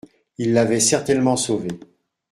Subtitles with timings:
[0.39, 1.67] Il l'avait certainement sauvé.